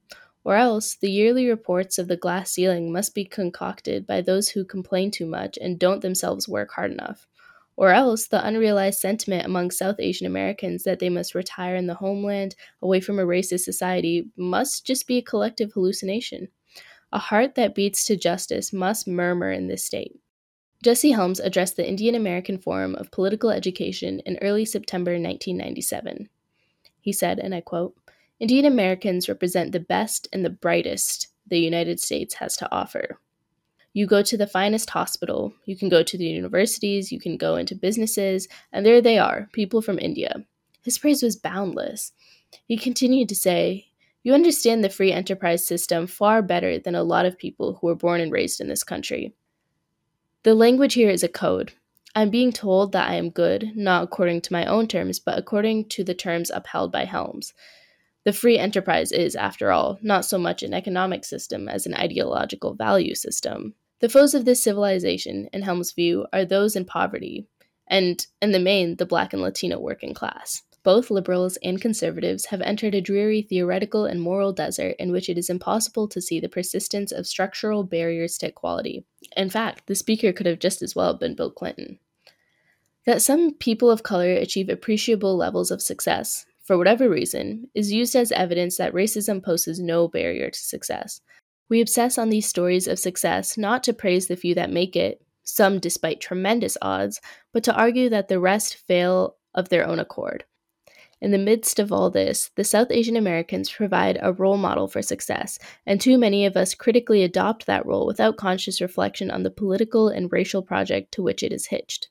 Or 0.45 0.57
else, 0.57 0.97
the 0.97 1.11
yearly 1.11 1.49
reports 1.49 1.97
of 1.97 2.09
the 2.09 2.17
glass 2.17 2.51
ceiling 2.51 2.93
must 2.93 3.15
be 3.15 3.25
concocted 3.25 4.07
by 4.07 4.21
those 4.21 4.51
who 4.51 4.67
complain 4.67 5.11
too 5.11 5.25
much 5.25 5.59
and 5.63 5.79
don't 5.79 6.03
themselves 6.03 6.47
work 6.47 6.73
hard 6.73 6.93
enough. 6.93 7.27
Or 7.79 7.93
else 7.93 8.27
the 8.27 8.45
unrealized 8.45 8.99
sentiment 8.99 9.47
among 9.47 9.71
South 9.71 10.01
Asian 10.01 10.27
Americans 10.27 10.83
that 10.83 10.99
they 10.99 11.09
must 11.09 11.37
retire 11.37 11.77
in 11.77 11.87
the 11.87 11.95
homeland 11.95 12.57
away 12.83 12.99
from 12.99 13.21
a 13.21 13.25
racist 13.25 13.61
society 13.61 14.27
must 14.37 14.85
just 14.85 15.07
be 15.07 15.19
a 15.19 15.23
collective 15.23 15.71
hallucination. 15.73 16.49
A 17.13 17.21
heart 17.21 17.55
that 17.55 17.77
beats 17.77 18.05
to 18.07 18.17
justice 18.17 18.73
must 18.73 19.07
murmur 19.07 19.53
in 19.53 19.69
this 19.69 19.85
state. 19.85 20.19
Jesse 20.83 21.13
Helms 21.13 21.39
addressed 21.39 21.77
the 21.77 21.89
Indian 21.89 22.17
American 22.17 22.59
Forum 22.59 22.97
of 22.97 23.13
Political 23.13 23.51
Education 23.51 24.23
in 24.27 24.39
early 24.43 24.65
September 24.65 25.13
1997. 25.13 26.29
He 27.01 27.13
said, 27.13 27.39
and 27.39 27.55
I 27.55 27.61
quote, 27.61 27.95
Indian 28.41 28.65
Americans 28.65 29.29
represent 29.29 29.71
the 29.71 29.79
best 29.79 30.27
and 30.33 30.45
the 30.45 30.51
brightest 30.51 31.29
the 31.47 31.61
United 31.61 32.01
States 32.01 32.35
has 32.35 32.57
to 32.57 32.69
offer. 32.73 33.21
You 33.99 34.07
go 34.07 34.23
to 34.23 34.37
the 34.37 34.47
finest 34.47 34.91
hospital, 34.91 35.53
you 35.65 35.77
can 35.77 35.89
go 35.89 36.05
to 36.05 36.17
the 36.17 36.25
universities, 36.25 37.11
you 37.11 37.19
can 37.19 37.37
go 37.37 37.57
into 37.57 37.75
businesses, 37.75 38.47
and 38.73 38.87
there 38.87 39.01
they 39.01 39.19
are, 39.19 39.49
people 39.53 39.83
from 39.83 39.99
India. 39.99 40.45
His 40.85 40.99
praise 40.99 41.21
was 41.21 41.35
boundless. 41.35 42.13
He 42.69 42.77
continued 42.77 43.29
to 43.31 43.35
say, 43.35 43.89
You 44.23 44.35
understand 44.35 44.85
the 44.85 44.89
free 44.89 45.11
enterprise 45.11 45.67
system 45.67 46.07
far 46.07 46.43
better 46.43 46.79
than 46.79 46.95
a 46.95 47.03
lot 47.03 47.27
of 47.27 47.37
people 47.37 47.75
who 47.75 47.89
were 47.89 47.97
born 47.97 48.21
and 48.21 48.31
raised 48.31 48.61
in 48.61 48.69
this 48.69 48.85
country. 48.85 49.35
The 50.45 50.55
language 50.55 50.95
here 50.95 51.11
is 51.11 51.25
a 51.25 51.29
code. 51.29 51.73
I'm 52.15 52.31
being 52.31 52.53
told 52.53 52.93
that 52.93 53.11
I 53.11 53.17
am 53.17 53.31
good, 53.31 53.73
not 53.75 54.05
according 54.05 54.43
to 54.43 54.53
my 54.53 54.65
own 54.65 54.87
terms, 54.87 55.19
but 55.19 55.37
according 55.37 55.89
to 55.89 56.05
the 56.05 56.15
terms 56.15 56.53
upheld 56.55 56.93
by 56.93 57.05
Helms. 57.05 57.53
The 58.23 58.33
free 58.33 58.59
enterprise 58.59 59.11
is, 59.11 59.35
after 59.35 59.73
all, 59.73 59.99
not 60.03 60.25
so 60.25 60.39
much 60.39 60.63
an 60.63 60.73
economic 60.73 61.25
system 61.25 61.69
as 61.69 61.85
an 61.85 61.95
ideological 61.95 62.75
value 62.75 63.17
system. 63.17 63.75
The 64.01 64.09
foes 64.09 64.33
of 64.33 64.45
this 64.45 64.63
civilization, 64.63 65.49
in 65.53 65.63
Helm's 65.63 65.93
view, 65.93 66.27
are 66.33 66.45
those 66.45 66.77
in 66.77 66.85
poverty, 66.85 67.47
and, 67.89 68.25
in 68.41 68.53
the 68.53 68.61
main, 68.61 68.97
the 68.97 69.07
black 69.07 69.33
and 69.33 69.43
Latino 69.43 69.81
working 69.81 70.15
class. 70.15 70.63
Both 70.85 71.11
liberals 71.11 71.59
and 71.65 71.81
conservatives 71.81 72.47
have 72.47 72.61
entered 72.61 72.95
a 72.95 73.01
dreary 73.01 73.43
theoretical 73.43 74.05
and 74.05 74.21
moral 74.23 74.53
desert 74.53 74.95
in 75.01 75.11
which 75.11 75.29
it 75.29 75.37
is 75.37 75.51
impossible 75.51 76.07
to 76.09 76.21
see 76.21 76.39
the 76.39 76.49
persistence 76.49 77.11
of 77.11 77.27
structural 77.27 77.83
barriers 77.83 78.39
to 78.39 78.47
equality. 78.47 79.05
In 79.37 79.51
fact, 79.51 79.87
the 79.87 79.97
speaker 79.97 80.33
could 80.33 80.47
have 80.47 80.61
just 80.61 80.81
as 80.81 80.95
well 80.95 81.15
been 81.15 81.35
Bill 81.35 81.51
Clinton. 81.51 81.99
That 83.05 83.21
some 83.21 83.55
people 83.55 83.91
of 83.91 84.05
color 84.05 84.33
achieve 84.33 84.69
appreciable 84.69 85.37
levels 85.37 85.71
of 85.71 85.83
success, 85.83 86.47
for 86.63 86.79
whatever 86.79 87.09
reason, 87.09 87.69
is 87.75 87.93
used 87.93 88.15
as 88.15 88.31
evidence 88.31 88.77
that 88.77 88.95
racism 88.95 89.43
poses 89.43 89.81
no 89.81 90.07
barrier 90.07 90.51
to 90.51 90.59
success. 90.59 91.21
We 91.69 91.81
obsess 91.81 92.19
on 92.19 92.31
these 92.31 92.49
stories 92.49 92.89
of 92.89 92.99
success 92.99 93.59
not 93.59 93.83
to 93.85 93.93
praise 93.93 94.27
the 94.27 94.37
few 94.37 94.55
that 94.55 94.73
make 94.73 94.97
it, 94.97 95.21
some 95.43 95.79
despite 95.79 96.21
tremendous 96.21 96.77
odds, 96.81 97.21
but 97.53 97.63
to 97.65 97.75
argue 97.75 98.09
that 98.11 98.29
the 98.29 98.41
rest 98.41 98.77
fail 98.77 99.37
of 99.55 99.69
their 99.69 99.87
own 99.87 99.99
accord. 99.99 100.45
In 101.21 101.33
the 101.33 101.39
midst 101.39 101.81
of 101.81 101.91
all 101.91 102.11
this, 102.11 102.51
the 102.55 102.63
South 102.63 102.91
Asian 102.91 103.17
Americans 103.17 103.71
provide 103.71 104.19
a 104.23 104.33
role 104.33 104.57
model 104.57 104.87
for 104.87 105.03
success, 105.03 105.59
and 105.85 106.01
too 106.01 106.17
many 106.17 106.47
of 106.47 106.57
us 106.57 106.75
critically 106.75 107.25
adopt 107.25 107.67
that 107.67 107.85
role 107.85 108.07
without 108.07 108.37
conscious 108.37 108.81
reflection 108.81 109.31
on 109.31 109.43
the 109.43 109.51
political 109.51 110.09
and 110.09 110.33
racial 110.33 110.63
project 110.63 111.13
to 111.13 111.23
which 111.23 111.43
it 111.43 111.53
is 111.53 111.67
hitched. 111.67 112.09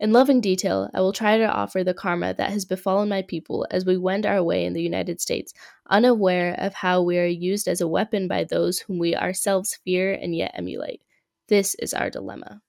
In 0.00 0.12
loving 0.12 0.40
detail, 0.40 0.88
I 0.94 1.00
will 1.00 1.12
try 1.12 1.38
to 1.38 1.52
offer 1.52 1.82
the 1.82 1.92
karma 1.92 2.32
that 2.34 2.50
has 2.50 2.64
befallen 2.64 3.08
my 3.08 3.22
people 3.22 3.66
as 3.70 3.84
we 3.84 3.96
wend 3.96 4.26
our 4.26 4.42
way 4.44 4.64
in 4.64 4.72
the 4.72 4.82
United 4.82 5.20
States, 5.20 5.52
unaware 5.90 6.54
of 6.58 6.72
how 6.72 7.02
we 7.02 7.18
are 7.18 7.26
used 7.26 7.66
as 7.66 7.80
a 7.80 7.88
weapon 7.88 8.28
by 8.28 8.44
those 8.44 8.78
whom 8.78 8.98
we 8.98 9.16
ourselves 9.16 9.78
fear 9.84 10.12
and 10.12 10.36
yet 10.36 10.52
emulate. 10.54 11.02
This 11.48 11.74
is 11.76 11.92
our 11.94 12.10
dilemma. 12.10 12.62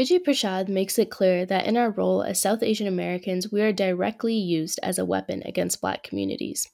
Vijay 0.00 0.18
Prashad 0.18 0.68
makes 0.70 0.98
it 0.98 1.10
clear 1.10 1.44
that 1.44 1.66
in 1.66 1.76
our 1.76 1.90
role 1.90 2.22
as 2.22 2.40
South 2.40 2.62
Asian 2.62 2.86
Americans, 2.86 3.52
we 3.52 3.60
are 3.60 3.70
directly 3.70 4.32
used 4.32 4.80
as 4.82 4.98
a 4.98 5.04
weapon 5.04 5.42
against 5.44 5.82
Black 5.82 6.02
communities. 6.02 6.70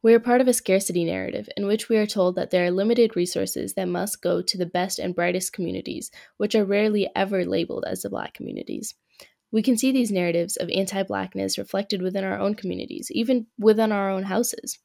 We 0.00 0.14
are 0.14 0.18
part 0.18 0.40
of 0.40 0.48
a 0.48 0.54
scarcity 0.54 1.04
narrative 1.04 1.46
in 1.58 1.66
which 1.66 1.90
we 1.90 1.98
are 1.98 2.06
told 2.06 2.36
that 2.36 2.50
there 2.50 2.64
are 2.64 2.70
limited 2.70 3.16
resources 3.16 3.74
that 3.74 3.84
must 3.84 4.22
go 4.22 4.40
to 4.40 4.56
the 4.56 4.64
best 4.64 4.98
and 4.98 5.14
brightest 5.14 5.52
communities, 5.52 6.10
which 6.38 6.54
are 6.54 6.64
rarely 6.64 7.10
ever 7.14 7.44
labeled 7.44 7.84
as 7.86 8.00
the 8.00 8.08
Black 8.08 8.32
communities. 8.32 8.94
We 9.52 9.60
can 9.60 9.76
see 9.76 9.92
these 9.92 10.10
narratives 10.10 10.56
of 10.56 10.70
anti 10.70 11.02
Blackness 11.02 11.58
reflected 11.58 12.00
within 12.00 12.24
our 12.24 12.38
own 12.38 12.54
communities, 12.54 13.10
even 13.10 13.46
within 13.58 13.92
our 13.92 14.08
own 14.08 14.22
houses. 14.22 14.78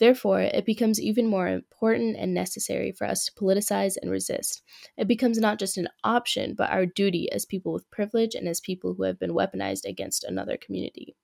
Therefore, 0.00 0.40
it 0.40 0.64
becomes 0.64 0.98
even 0.98 1.26
more 1.26 1.46
important 1.46 2.16
and 2.16 2.32
necessary 2.32 2.90
for 2.90 3.06
us 3.06 3.26
to 3.26 3.32
politicize 3.32 3.96
and 4.00 4.10
resist. 4.10 4.62
It 4.96 5.06
becomes 5.06 5.38
not 5.38 5.58
just 5.58 5.76
an 5.76 5.88
option, 6.02 6.54
but 6.54 6.70
our 6.70 6.86
duty 6.86 7.30
as 7.30 7.44
people 7.44 7.74
with 7.74 7.90
privilege 7.90 8.34
and 8.34 8.48
as 8.48 8.60
people 8.60 8.94
who 8.94 9.02
have 9.02 9.18
been 9.18 9.32
weaponized 9.32 9.84
against 9.84 10.24
another 10.24 10.56
community. 10.56 11.16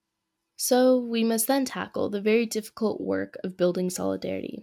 So, 0.59 0.99
we 0.99 1.25
must 1.25 1.47
then 1.47 1.65
tackle 1.65 2.11
the 2.11 2.21
very 2.21 2.45
difficult 2.45 3.01
work 3.01 3.39
of 3.43 3.57
building 3.57 3.89
solidarity. 3.89 4.63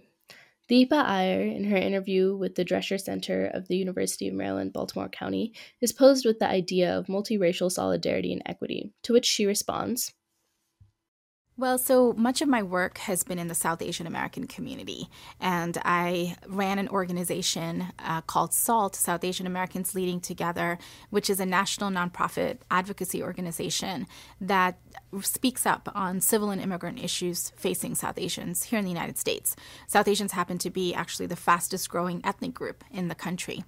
Deepa 0.70 0.92
Iyer, 0.92 1.42
in 1.42 1.64
her 1.64 1.76
interview 1.76 2.36
with 2.36 2.54
the 2.54 2.64
Dresher 2.64 2.98
Center 2.98 3.46
of 3.46 3.66
the 3.66 3.76
University 3.76 4.28
of 4.28 4.34
Maryland, 4.34 4.72
Baltimore 4.72 5.08
County, 5.08 5.52
is 5.80 5.92
posed 5.92 6.24
with 6.24 6.38
the 6.38 6.48
idea 6.48 6.96
of 6.96 7.06
multiracial 7.06 7.70
solidarity 7.70 8.32
and 8.32 8.42
equity, 8.46 8.92
to 9.02 9.12
which 9.12 9.26
she 9.26 9.44
responds 9.44 10.14
Well, 11.56 11.78
so 11.78 12.12
much 12.14 12.42
of 12.42 12.48
my 12.48 12.64
work 12.64 12.98
has 12.98 13.22
been 13.22 13.38
in 13.38 13.46
the 13.46 13.54
South 13.54 13.80
Asian 13.80 14.08
American 14.08 14.48
community, 14.48 15.08
and 15.40 15.78
I 15.84 16.34
ran 16.48 16.80
an 16.80 16.88
organization 16.88 17.92
uh, 18.00 18.22
called 18.22 18.52
SALT, 18.52 18.96
South 18.96 19.22
Asian 19.22 19.46
Americans 19.46 19.94
Leading 19.94 20.18
Together, 20.18 20.78
which 21.10 21.30
is 21.30 21.38
a 21.38 21.46
national 21.46 21.90
nonprofit 21.90 22.58
advocacy 22.72 23.22
organization 23.22 24.08
that 24.40 24.80
speaks 25.22 25.64
up 25.64 25.88
on 25.94 26.20
civil 26.20 26.50
and 26.50 26.60
immigrant 26.60 26.98
issues 26.98 27.50
facing 27.50 27.94
South 27.94 28.18
Asians 28.18 28.64
here 28.64 28.80
in 28.80 28.84
the 28.84 28.90
United 28.90 29.16
States. 29.16 29.54
South 29.86 30.08
Asians 30.08 30.32
happen 30.32 30.58
to 30.58 30.70
be 30.70 30.92
actually 30.92 31.26
the 31.26 31.36
fastest 31.36 31.88
growing 31.88 32.20
ethnic 32.24 32.52
group 32.52 32.82
in 32.90 33.06
the 33.06 33.14
country. 33.14 33.62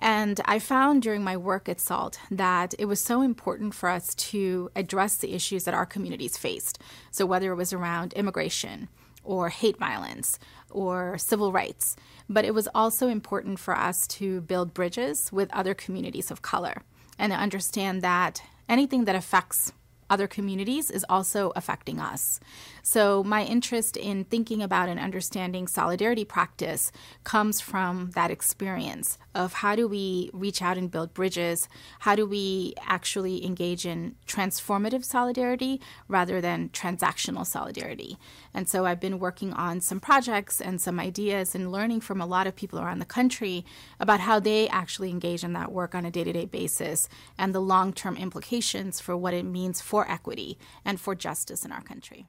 And 0.00 0.40
I 0.46 0.58
found 0.58 1.02
during 1.02 1.22
my 1.22 1.36
work 1.36 1.68
at 1.68 1.78
SALT 1.78 2.18
that 2.30 2.74
it 2.78 2.86
was 2.86 3.00
so 3.00 3.20
important 3.20 3.74
for 3.74 3.88
us 3.88 4.14
to 4.16 4.70
address 4.74 5.16
the 5.16 5.34
issues 5.34 5.64
that 5.64 5.74
our 5.74 5.86
communities 5.86 6.38
faced. 6.38 6.78
So, 7.10 7.26
whether 7.26 7.52
it 7.52 7.56
was 7.56 7.72
around 7.72 8.14
immigration 8.14 8.88
or 9.22 9.50
hate 9.50 9.76
violence 9.76 10.38
or 10.70 11.18
civil 11.18 11.52
rights, 11.52 11.96
but 12.28 12.44
it 12.46 12.54
was 12.54 12.68
also 12.74 13.08
important 13.08 13.58
for 13.58 13.76
us 13.76 14.06
to 14.06 14.40
build 14.40 14.72
bridges 14.72 15.30
with 15.30 15.52
other 15.52 15.74
communities 15.74 16.30
of 16.30 16.40
color 16.40 16.82
and 17.18 17.32
to 17.32 17.38
understand 17.38 18.00
that 18.00 18.42
anything 18.68 19.04
that 19.04 19.14
affects 19.14 19.72
other 20.08 20.26
communities 20.26 20.90
is 20.90 21.06
also 21.08 21.52
affecting 21.54 22.00
us. 22.00 22.40
So, 22.82 23.22
my 23.22 23.44
interest 23.44 23.96
in 23.96 24.24
thinking 24.24 24.62
about 24.62 24.88
and 24.88 24.98
understanding 24.98 25.66
solidarity 25.66 26.24
practice 26.24 26.90
comes 27.24 27.60
from 27.60 28.10
that 28.14 28.30
experience 28.30 29.18
of 29.34 29.52
how 29.54 29.76
do 29.76 29.86
we 29.86 30.30
reach 30.32 30.62
out 30.62 30.78
and 30.78 30.90
build 30.90 31.14
bridges? 31.14 31.68
How 32.00 32.14
do 32.14 32.26
we 32.26 32.74
actually 32.86 33.44
engage 33.44 33.84
in 33.86 34.16
transformative 34.26 35.04
solidarity 35.04 35.80
rather 36.08 36.40
than 36.40 36.70
transactional 36.70 37.46
solidarity? 37.46 38.16
And 38.54 38.68
so, 38.68 38.86
I've 38.86 39.00
been 39.00 39.18
working 39.18 39.52
on 39.52 39.80
some 39.80 40.00
projects 40.00 40.60
and 40.60 40.80
some 40.80 40.98
ideas 40.98 41.54
and 41.54 41.70
learning 41.70 42.00
from 42.00 42.20
a 42.20 42.26
lot 42.26 42.46
of 42.46 42.56
people 42.56 42.80
around 42.80 42.98
the 42.98 43.04
country 43.04 43.64
about 43.98 44.20
how 44.20 44.40
they 44.40 44.68
actually 44.68 45.10
engage 45.10 45.44
in 45.44 45.52
that 45.52 45.72
work 45.72 45.94
on 45.94 46.04
a 46.04 46.10
day 46.10 46.24
to 46.24 46.32
day 46.32 46.46
basis 46.46 47.08
and 47.36 47.54
the 47.54 47.60
long 47.60 47.92
term 47.92 48.16
implications 48.16 49.00
for 49.00 49.16
what 49.16 49.34
it 49.34 49.44
means 49.44 49.80
for 49.80 50.10
equity 50.10 50.58
and 50.84 51.00
for 51.00 51.14
justice 51.14 51.64
in 51.64 51.72
our 51.72 51.82
country. 51.82 52.26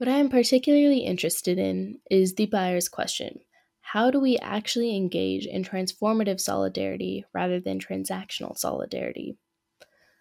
What 0.00 0.08
I 0.08 0.16
am 0.16 0.30
particularly 0.30 1.00
interested 1.00 1.58
in 1.58 1.98
is 2.10 2.32
Deepa 2.32 2.54
Iyer's 2.54 2.88
question 2.88 3.40
How 3.82 4.10
do 4.10 4.18
we 4.18 4.38
actually 4.38 4.96
engage 4.96 5.44
in 5.44 5.62
transformative 5.62 6.40
solidarity 6.40 7.26
rather 7.34 7.60
than 7.60 7.78
transactional 7.78 8.56
solidarity? 8.56 9.36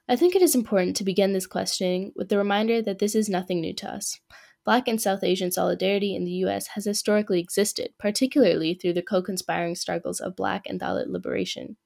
I 0.10 0.18
think 0.18 0.36
it 0.36 0.42
is 0.42 0.54
important 0.54 0.98
to 0.98 1.06
begin 1.06 1.32
this 1.32 1.48
questioning 1.48 2.12
with 2.14 2.28
the 2.28 2.38
reminder 2.38 2.82
that 2.82 3.00
this 3.00 3.16
is 3.16 3.30
nothing 3.30 3.62
new 3.62 3.74
to 3.76 3.90
us. 3.90 4.20
Black 4.66 4.90
and 4.90 5.02
South 5.02 5.24
Asian 5.24 5.50
solidarity 5.50 6.14
in 6.14 6.26
the 6.26 6.44
US 6.44 6.68
has 6.76 6.84
historically 6.84 7.40
existed, 7.40 7.92
particularly 7.98 8.74
through 8.74 8.96
the 8.96 9.02
co 9.02 9.22
conspiring 9.22 9.76
struggles 9.76 10.20
of 10.20 10.36
Black 10.36 10.64
and 10.66 10.78
Dalit 10.78 11.08
liberation. 11.08 11.78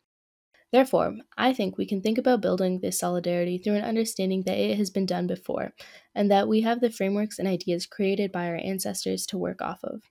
Therefore, 0.74 1.16
I 1.38 1.54
think 1.54 1.78
we 1.78 1.86
can 1.86 2.02
think 2.02 2.18
about 2.18 2.42
building 2.42 2.80
this 2.80 3.00
solidarity 3.00 3.58
through 3.58 3.76
an 3.76 3.86
understanding 3.86 4.44
that 4.44 4.58
it 4.58 4.78
has 4.78 4.90
been 4.90 5.06
done 5.06 5.26
before, 5.26 5.74
and 6.14 6.30
that 6.32 6.50
we 6.50 6.62
have 6.62 6.82
the 6.82 6.90
frameworks 6.90 7.40
and 7.40 7.48
ideas 7.48 7.86
created 7.86 8.32
by 8.32 8.48
our 8.48 8.58
ancestors 8.58 9.26
to 9.28 9.38
work 9.38 9.62
off 9.62 9.82
of. 9.86 10.02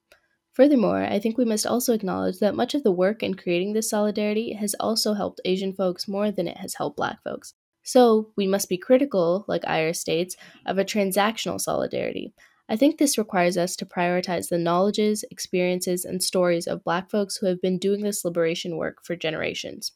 Furthermore, 0.53 1.03
I 1.03 1.19
think 1.19 1.37
we 1.37 1.45
must 1.45 1.67
also 1.67 1.93
acknowledge 1.93 2.39
that 2.39 2.55
much 2.55 2.75
of 2.75 2.85
the 2.85 2.93
work 2.93 3.23
in 3.23 3.35
creating 3.35 3.73
this 3.73 3.91
solidarity 3.91 4.53
has 4.53 4.75
also 4.79 5.15
helped 5.15 5.41
Asian 5.45 5.75
folks 5.75 6.07
more 6.07 6.31
than 6.31 6.47
it 6.47 6.59
has 6.59 6.75
helped 6.75 6.97
Black 6.97 7.23
folks. 7.25 7.55
So, 7.83 8.33
we 8.37 8.47
must 8.47 8.69
be 8.69 8.79
critical, 8.79 9.45
like 9.49 9.67
Iyer 9.67 9.93
states, 9.93 10.37
of 10.65 10.79
a 10.79 10.85
transactional 10.85 11.61
solidarity. 11.61 12.35
I 12.69 12.77
think 12.77 12.99
this 12.99 13.19
requires 13.19 13.59
us 13.59 13.75
to 13.77 13.85
prioritize 13.85 14.49
the 14.49 14.59
knowledges, 14.59 15.25
experiences, 15.31 16.05
and 16.05 16.23
stories 16.23 16.69
of 16.69 16.85
Black 16.85 17.11
folks 17.11 17.37
who 17.39 17.47
have 17.47 17.61
been 17.61 17.79
doing 17.79 18.03
this 18.05 18.25
liberation 18.25 18.77
work 18.77 19.05
for 19.05 19.17
generations. 19.17 19.93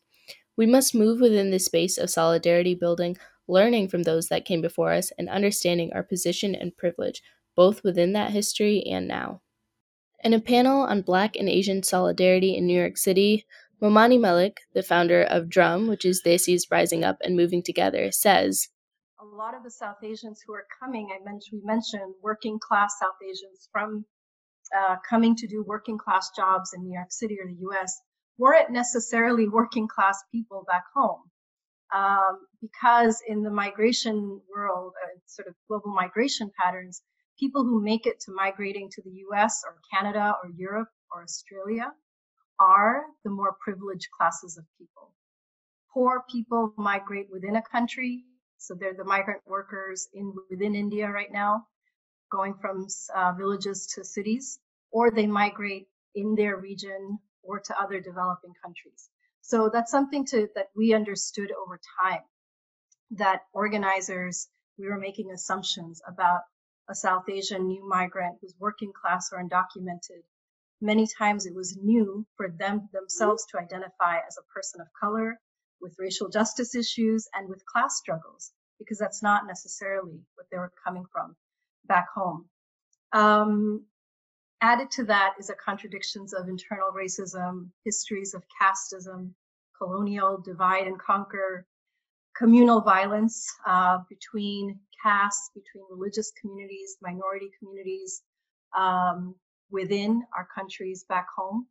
We 0.56 0.66
must 0.66 0.94
move 0.94 1.20
within 1.20 1.50
the 1.50 1.58
space 1.58 1.98
of 1.98 2.10
solidarity 2.10 2.74
building, 2.74 3.16
learning 3.46 3.88
from 3.88 4.02
those 4.02 4.28
that 4.28 4.44
came 4.44 4.62
before 4.62 4.92
us, 4.92 5.12
and 5.18 5.28
understanding 5.28 5.92
our 5.92 6.02
position 6.02 6.54
and 6.54 6.76
privilege, 6.76 7.22
both 7.54 7.84
within 7.84 8.12
that 8.14 8.30
history 8.30 8.82
and 8.86 9.06
now. 9.06 9.42
In 10.24 10.32
a 10.32 10.40
panel 10.40 10.80
on 10.80 11.02
Black 11.02 11.36
and 11.36 11.48
Asian 11.48 11.82
solidarity 11.82 12.56
in 12.56 12.66
New 12.66 12.78
York 12.78 12.96
City, 12.96 13.46
Monami 13.82 14.18
Maulik, 14.18 14.56
the 14.72 14.82
founder 14.82 15.22
of 15.22 15.50
Drum, 15.50 15.86
which 15.86 16.06
is 16.06 16.22
Desis 16.24 16.62
Rising 16.70 17.04
Up 17.04 17.18
and 17.20 17.36
Moving 17.36 17.62
Together, 17.62 18.10
says 18.10 18.68
A 19.20 19.24
lot 19.24 19.54
of 19.54 19.62
the 19.62 19.70
South 19.70 20.02
Asians 20.02 20.40
who 20.46 20.54
are 20.54 20.66
coming, 20.82 21.10
I 21.14 21.22
mentioned, 21.22 21.60
we 21.60 21.66
mentioned 21.66 22.14
working 22.22 22.58
class 22.58 22.94
South 22.98 23.20
Asians 23.22 23.68
from 23.70 24.06
uh, 24.74 24.96
coming 25.08 25.36
to 25.36 25.46
do 25.46 25.62
working 25.62 25.98
class 25.98 26.30
jobs 26.34 26.72
in 26.74 26.82
New 26.82 26.94
York 26.94 27.12
City 27.12 27.36
or 27.38 27.46
the 27.46 27.60
US 27.68 28.00
weren't 28.38 28.70
necessarily 28.70 29.48
working 29.48 29.88
class 29.88 30.22
people 30.30 30.64
back 30.66 30.84
home. 30.94 31.22
Um, 31.94 32.40
because 32.60 33.22
in 33.26 33.42
the 33.42 33.50
migration 33.50 34.40
world, 34.52 34.92
uh, 35.04 35.18
sort 35.26 35.48
of 35.48 35.54
global 35.68 35.92
migration 35.94 36.50
patterns, 36.60 37.02
people 37.38 37.62
who 37.64 37.80
make 37.82 38.06
it 38.06 38.18
to 38.20 38.32
migrating 38.32 38.88
to 38.90 39.02
the 39.02 39.22
US 39.30 39.62
or 39.64 39.76
Canada 39.92 40.34
or 40.42 40.50
Europe 40.56 40.88
or 41.12 41.22
Australia 41.22 41.92
are 42.58 43.04
the 43.24 43.30
more 43.30 43.56
privileged 43.60 44.08
classes 44.18 44.56
of 44.56 44.64
people. 44.78 45.12
Poor 45.92 46.24
people 46.30 46.74
migrate 46.76 47.28
within 47.30 47.56
a 47.56 47.62
country, 47.62 48.24
so 48.58 48.74
they're 48.74 48.94
the 48.94 49.04
migrant 49.04 49.42
workers 49.46 50.08
in 50.12 50.34
within 50.50 50.74
India 50.74 51.08
right 51.10 51.32
now, 51.32 51.66
going 52.32 52.54
from 52.60 52.86
uh, 53.14 53.32
villages 53.32 53.86
to 53.94 54.04
cities, 54.04 54.58
or 54.90 55.10
they 55.10 55.26
migrate 55.26 55.86
in 56.14 56.34
their 56.34 56.56
region 56.56 57.18
or 57.46 57.60
to 57.60 57.80
other 57.80 58.00
developing 58.00 58.52
countries. 58.62 59.08
So 59.40 59.70
that's 59.72 59.90
something 59.90 60.26
to 60.26 60.48
that 60.54 60.70
we 60.76 60.92
understood 60.92 61.52
over 61.52 61.80
time 62.02 62.22
that 63.12 63.42
organizers 63.52 64.48
we 64.78 64.88
were 64.88 64.98
making 64.98 65.30
assumptions 65.30 66.02
about 66.06 66.40
a 66.88 66.94
South 66.94 67.28
Asian 67.28 67.66
new 67.66 67.88
migrant 67.88 68.38
who's 68.40 68.54
working 68.58 68.92
class 68.92 69.30
or 69.32 69.42
undocumented. 69.42 70.22
Many 70.80 71.06
times 71.06 71.46
it 71.46 71.54
was 71.54 71.78
new 71.80 72.26
for 72.36 72.48
them 72.48 72.88
themselves 72.92 73.46
to 73.50 73.58
identify 73.58 74.18
as 74.26 74.36
a 74.36 74.52
person 74.52 74.80
of 74.80 74.88
color 75.00 75.38
with 75.80 75.94
racial 75.98 76.28
justice 76.28 76.74
issues 76.74 77.28
and 77.34 77.48
with 77.48 77.64
class 77.64 77.96
struggles, 77.96 78.52
because 78.78 78.98
that's 78.98 79.22
not 79.22 79.46
necessarily 79.46 80.20
what 80.34 80.46
they 80.50 80.58
were 80.58 80.72
coming 80.84 81.04
from 81.12 81.36
back 81.86 82.08
home. 82.14 82.48
Um, 83.12 83.86
Added 84.62 84.90
to 84.92 85.04
that 85.04 85.34
is 85.38 85.50
a 85.50 85.54
contradictions 85.54 86.32
of 86.32 86.48
internal 86.48 86.90
racism, 86.96 87.68
histories 87.84 88.34
of 88.34 88.42
casteism, 88.60 89.30
colonial 89.76 90.38
divide 90.38 90.86
and 90.86 90.98
conquer, 90.98 91.66
communal 92.36 92.80
violence 92.80 93.46
uh, 93.66 93.98
between 94.08 94.78
castes, 95.02 95.50
between 95.54 95.84
religious 95.90 96.32
communities, 96.40 96.96
minority 97.02 97.50
communities 97.58 98.22
um, 98.76 99.34
within 99.70 100.22
our 100.36 100.48
countries 100.54 101.04
back 101.08 101.26
home, 101.36 101.66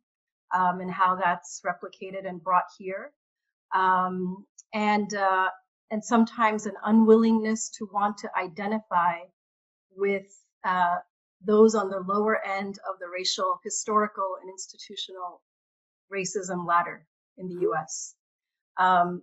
um, 0.54 0.80
and 0.80 0.90
how 0.90 1.16
that's 1.16 1.62
replicated 1.66 2.26
and 2.26 2.42
brought 2.42 2.66
here, 2.78 3.12
um, 3.74 4.44
and 4.74 5.14
uh, 5.14 5.48
and 5.90 6.04
sometimes 6.04 6.66
an 6.66 6.74
unwillingness 6.84 7.68
to 7.70 7.88
want 7.92 8.16
to 8.18 8.30
identify 8.36 9.18
with 9.96 10.26
uh, 10.64 10.96
those 11.44 11.74
on 11.74 11.90
the 11.90 12.00
lower 12.00 12.44
end 12.46 12.78
of 12.88 12.98
the 12.98 13.08
racial, 13.08 13.60
historical, 13.62 14.36
and 14.40 14.50
institutional 14.50 15.42
racism 16.12 16.66
ladder 16.66 17.06
in 17.38 17.48
the 17.48 17.68
US. 17.68 18.14
Um, 18.78 19.22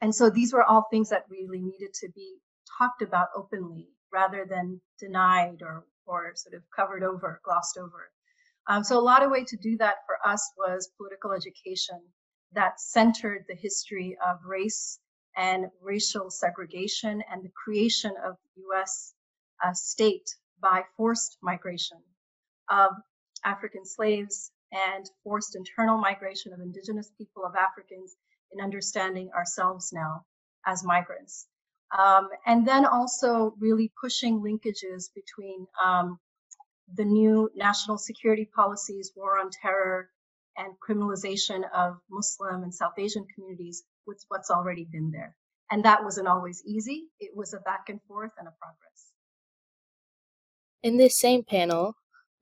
and 0.00 0.14
so 0.14 0.30
these 0.30 0.52
were 0.52 0.64
all 0.64 0.86
things 0.90 1.08
that 1.10 1.26
really 1.30 1.60
needed 1.60 1.94
to 1.94 2.08
be 2.14 2.36
talked 2.78 3.02
about 3.02 3.28
openly 3.36 3.88
rather 4.12 4.44
than 4.44 4.80
denied 4.98 5.62
or, 5.62 5.84
or 6.06 6.32
sort 6.34 6.54
of 6.54 6.62
covered 6.74 7.02
over, 7.02 7.40
glossed 7.44 7.78
over. 7.78 8.10
Um, 8.68 8.84
so 8.84 8.98
a 8.98 9.00
lot 9.00 9.22
of 9.22 9.30
way 9.30 9.44
to 9.44 9.56
do 9.56 9.76
that 9.78 9.96
for 10.06 10.16
us 10.24 10.52
was 10.56 10.90
political 10.96 11.32
education 11.32 12.00
that 12.52 12.80
centered 12.80 13.44
the 13.48 13.54
history 13.54 14.16
of 14.24 14.38
race 14.44 14.98
and 15.36 15.66
racial 15.80 16.30
segregation 16.30 17.22
and 17.30 17.42
the 17.42 17.50
creation 17.64 18.12
of 18.24 18.36
US 18.70 19.14
uh, 19.64 19.72
state 19.72 20.28
by 20.62 20.84
forced 20.96 21.38
migration 21.42 21.98
of 22.70 22.92
African 23.44 23.84
slaves 23.84 24.52
and 24.72 25.04
forced 25.24 25.56
internal 25.56 25.98
migration 25.98 26.52
of 26.52 26.60
indigenous 26.60 27.10
people 27.18 27.44
of 27.44 27.54
Africans 27.56 28.16
in 28.52 28.62
understanding 28.62 29.30
ourselves 29.36 29.92
now 29.92 30.24
as 30.66 30.84
migrants. 30.84 31.46
Um, 31.98 32.28
and 32.46 32.66
then 32.66 32.86
also 32.86 33.54
really 33.58 33.92
pushing 34.00 34.40
linkages 34.40 35.10
between 35.14 35.66
um, 35.84 36.18
the 36.94 37.04
new 37.04 37.50
national 37.54 37.98
security 37.98 38.48
policies, 38.54 39.12
war 39.14 39.38
on 39.38 39.50
terror, 39.50 40.08
and 40.56 40.74
criminalization 40.86 41.62
of 41.74 41.96
Muslim 42.10 42.62
and 42.62 42.74
South 42.74 42.98
Asian 42.98 43.26
communities 43.34 43.84
with 44.06 44.22
what's 44.28 44.50
already 44.50 44.86
been 44.90 45.10
there. 45.10 45.34
And 45.70 45.84
that 45.84 46.04
wasn't 46.04 46.28
always 46.28 46.62
easy. 46.66 47.04
It 47.20 47.34
was 47.34 47.54
a 47.54 47.60
back 47.60 47.88
and 47.88 48.00
forth 48.02 48.32
and 48.38 48.48
a 48.48 48.52
progress. 48.60 49.11
In 50.82 50.96
this 50.96 51.16
same 51.16 51.44
panel, 51.44 51.94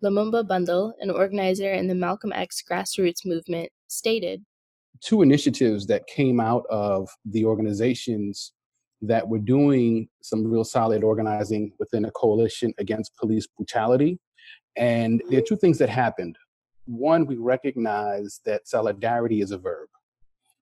Lumumba 0.02 0.46
Bandele, 0.46 0.92
an 1.00 1.10
organizer 1.10 1.72
in 1.72 1.88
the 1.88 1.94
Malcolm 1.94 2.32
X 2.32 2.62
grassroots 2.68 3.26
movement, 3.26 3.70
stated 3.88 4.42
Two 5.02 5.20
initiatives 5.20 5.86
that 5.86 6.06
came 6.06 6.40
out 6.40 6.64
of 6.70 7.08
the 7.26 7.44
organizations 7.44 8.52
that 9.02 9.26
were 9.26 9.38
doing 9.38 10.08
some 10.22 10.46
real 10.46 10.64
solid 10.64 11.04
organizing 11.04 11.72
within 11.78 12.06
a 12.06 12.10
coalition 12.12 12.72
against 12.78 13.16
police 13.16 13.46
brutality. 13.46 14.18
And 14.76 15.22
there 15.28 15.38
are 15.38 15.46
two 15.46 15.56
things 15.56 15.78
that 15.78 15.88
happened. 15.88 16.36
One, 16.86 17.26
we 17.26 17.36
recognize 17.36 18.40
that 18.44 18.68
solidarity 18.68 19.40
is 19.42 19.52
a 19.52 19.58
verb, 19.58 19.88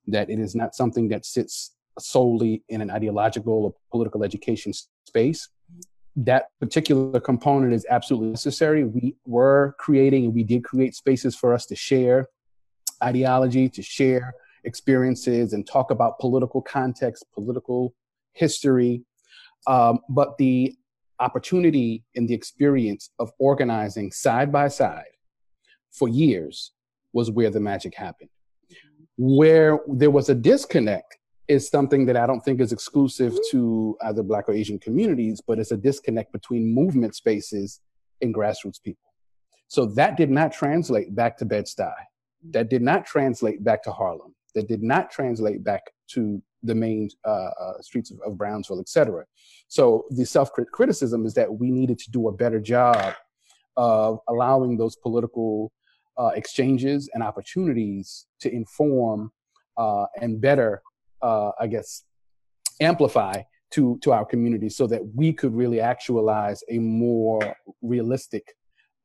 that 0.08 0.30
it 0.30 0.38
is 0.38 0.54
not 0.54 0.74
something 0.74 1.08
that 1.08 1.26
sits 1.26 1.76
solely 1.98 2.62
in 2.68 2.80
an 2.80 2.90
ideological 2.90 3.64
or 3.64 3.74
political 3.90 4.24
education 4.24 4.72
space. 5.06 5.48
That 6.24 6.46
particular 6.58 7.20
component 7.20 7.72
is 7.72 7.86
absolutely 7.88 8.30
necessary. 8.30 8.82
We 8.82 9.14
were 9.24 9.76
creating 9.78 10.24
and 10.24 10.34
we 10.34 10.42
did 10.42 10.64
create 10.64 10.96
spaces 10.96 11.36
for 11.36 11.54
us 11.54 11.64
to 11.66 11.76
share 11.76 12.26
ideology, 13.02 13.68
to 13.68 13.82
share 13.82 14.34
experiences 14.64 15.52
and 15.52 15.64
talk 15.64 15.92
about 15.92 16.18
political 16.18 16.60
context, 16.60 17.24
political 17.32 17.94
history. 18.32 19.02
Um, 19.68 20.00
but 20.08 20.36
the 20.38 20.74
opportunity 21.20 22.02
and 22.16 22.28
the 22.28 22.34
experience 22.34 23.10
of 23.20 23.30
organizing 23.38 24.10
side 24.10 24.50
by 24.50 24.66
side 24.66 25.04
for 25.92 26.08
years 26.08 26.72
was 27.12 27.30
where 27.30 27.50
the 27.50 27.60
magic 27.60 27.94
happened. 27.94 28.30
Where 29.16 29.78
there 29.88 30.10
was 30.10 30.28
a 30.28 30.34
disconnect 30.34 31.16
is 31.48 31.68
something 31.68 32.04
that 32.06 32.16
I 32.16 32.26
don't 32.26 32.44
think 32.44 32.60
is 32.60 32.72
exclusive 32.72 33.36
to 33.50 33.96
either 34.02 34.22
Black 34.22 34.48
or 34.48 34.52
Asian 34.52 34.78
communities, 34.78 35.40
but 35.46 35.58
it's 35.58 35.72
a 35.72 35.76
disconnect 35.76 36.32
between 36.32 36.74
movement 36.74 37.14
spaces 37.14 37.80
and 38.20 38.34
grassroots 38.34 38.82
people. 38.82 39.12
So 39.68 39.86
that 39.86 40.16
did 40.16 40.30
not 40.30 40.52
translate 40.52 41.14
back 41.14 41.36
to 41.38 41.44
Bed-Stuy. 41.44 41.92
That 42.50 42.68
did 42.70 42.82
not 42.82 43.06
translate 43.06 43.64
back 43.64 43.82
to 43.84 43.92
Harlem. 43.92 44.34
That 44.54 44.68
did 44.68 44.82
not 44.82 45.10
translate 45.10 45.64
back 45.64 45.82
to 46.08 46.42
the 46.62 46.74
main 46.74 47.08
uh, 47.24 47.50
uh, 47.60 47.80
streets 47.80 48.10
of, 48.10 48.18
of, 48.26 48.36
Brownsville, 48.36 48.80
et 48.80 48.88
cetera. 48.88 49.24
So 49.68 50.06
the 50.10 50.24
self 50.24 50.50
criticism 50.72 51.24
is 51.26 51.34
that 51.34 51.52
we 51.52 51.70
needed 51.70 51.98
to 51.98 52.10
do 52.10 52.28
a 52.28 52.32
better 52.32 52.60
job 52.60 53.14
of 53.76 54.18
allowing 54.28 54.76
those 54.76 54.96
political 54.96 55.72
uh, 56.18 56.32
exchanges 56.34 57.08
and 57.14 57.22
opportunities 57.22 58.26
to 58.40 58.52
inform 58.52 59.30
uh, 59.76 60.06
and 60.20 60.40
better, 60.40 60.82
uh, 61.22 61.50
I 61.60 61.66
guess, 61.66 62.04
amplify 62.80 63.42
to 63.72 63.98
to 64.02 64.12
our 64.12 64.24
community, 64.24 64.68
so 64.68 64.86
that 64.86 65.02
we 65.14 65.32
could 65.32 65.54
really 65.54 65.80
actualize 65.80 66.62
a 66.70 66.78
more 66.78 67.56
realistic 67.82 68.54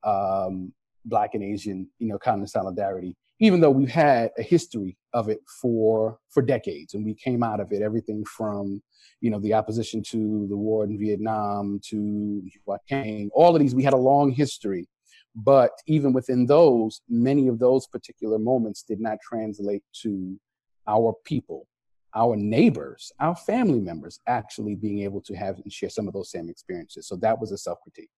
um, 0.04 0.74
Black 1.06 1.34
and 1.34 1.44
Asian, 1.44 1.90
you 2.00 2.08
know, 2.08 2.18
kind 2.18 2.42
of 2.42 2.50
solidarity 2.50 3.16
even 3.40 3.60
though 3.60 3.72
we've 3.72 3.90
had 3.90 4.32
a 4.38 4.42
history 4.42 4.98
of 5.14 5.28
it 5.28 5.40
for 5.62 6.18
for 6.30 6.42
decades 6.42 6.94
and 6.94 7.04
we 7.04 7.14
came 7.14 7.44
out 7.44 7.60
of 7.60 7.72
it 7.72 7.82
everything 7.82 8.24
from 8.26 8.82
you 9.22 9.30
know 9.30 9.40
the 9.40 9.54
opposition 9.54 10.02
to 10.02 10.48
the 10.50 10.56
war 10.56 10.84
in 10.86 10.98
vietnam 10.98 11.80
to 11.84 12.42
King, 12.88 13.30
all 13.34 13.54
of 13.56 13.62
these 13.62 13.76
we 13.76 13.84
had 13.84 13.94
a 13.94 14.08
long 14.12 14.32
history. 14.32 14.88
But 15.36 15.72
even 15.88 16.14
within 16.14 16.46
those 16.46 17.02
many 17.10 17.48
of 17.48 17.58
those 17.60 17.88
particular 17.88 18.38
moments 18.38 18.84
did 18.84 19.00
not 19.00 19.18
translate 19.28 19.84
to 20.04 20.40
our 20.88 21.14
people 21.26 21.68
our 22.16 22.36
neighbors 22.36 23.12
our 23.20 23.36
family 23.36 23.80
members 23.80 24.20
actually 24.28 24.76
being 24.76 25.00
able 25.00 25.22
to 25.22 25.36
have 25.36 25.58
and 25.60 25.72
share 25.72 25.90
some 25.90 26.08
of 26.08 26.14
those 26.14 26.32
same 26.32 26.50
experiences 26.50 27.08
so 27.08 27.16
that 27.16 27.40
was 27.40 27.52
a 27.52 27.58
self-critique 27.58 28.10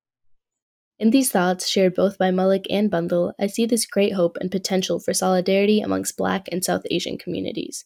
in 0.97 1.09
these 1.09 1.29
thoughts, 1.29 1.67
shared 1.67 1.93
both 1.93 2.17
by 2.17 2.31
Maulik 2.31 2.67
and 2.69 2.89
Bandele, 2.89 3.33
I 3.37 3.47
see 3.47 3.65
this 3.65 3.85
great 3.85 4.13
hope 4.13 4.37
and 4.39 4.49
potential 4.49 4.97
for 4.97 5.13
solidarity 5.13 5.81
amongst 5.81 6.15
Black 6.15 6.47
and 6.53 6.63
South 6.63 6.83
Asian 6.89 7.17
communities. 7.17 7.83